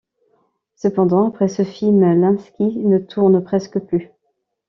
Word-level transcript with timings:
Cependant, 0.75 1.27
après 1.27 1.47
ce 1.47 1.63
film, 1.63 2.01
Ilinski 2.03 2.79
ne 2.79 2.97
tourne 2.97 3.39
presque 3.43 3.77
plus. 3.77 4.09